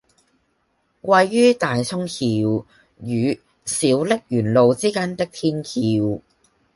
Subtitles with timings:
[1.01, 2.65] 位於大涌橋
[3.03, 6.23] 與小瀝源路之間的天橋